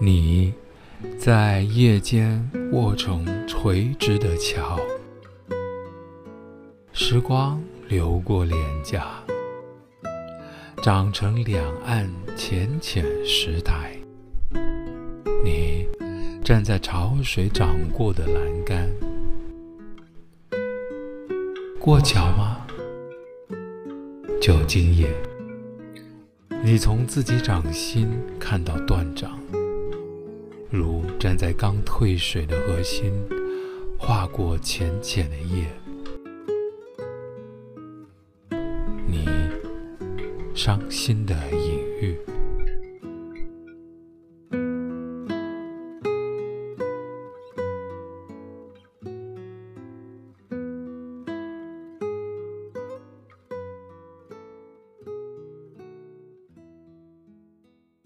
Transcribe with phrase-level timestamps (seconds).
[0.00, 0.52] 你
[1.16, 4.78] 在夜间卧成垂直的桥，
[6.92, 9.06] 时光流过脸颊，
[10.82, 13.96] 长成两岸浅浅石台。
[15.44, 15.86] 你
[16.42, 18.90] 站在潮水涨过的栏杆，
[21.78, 22.66] 过桥吗？
[24.40, 25.08] 就今夜，
[26.64, 29.38] 你从自己掌心看到断掌。
[30.76, 33.12] 如站在刚退水的河心，
[33.96, 35.68] 划过浅浅的夜，
[39.06, 39.24] 你
[40.52, 42.18] 伤心的隐喻。